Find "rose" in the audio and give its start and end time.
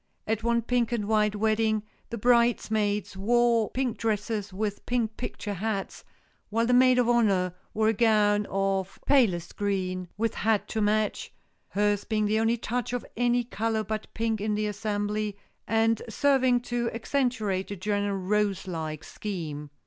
18.17-18.67